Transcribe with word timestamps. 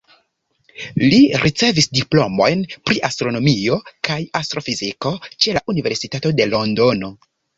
Li 1.01 1.17
ricevis 1.43 1.87
diplomojn 1.97 2.63
pri 2.89 3.03
astronomio 3.11 3.77
kaj 4.09 4.17
astrofiziko 4.41 5.13
ĉe 5.45 5.57
la 5.59 5.65
Universitato 5.75 6.35
de 6.41 6.51
Londono. 6.57 7.13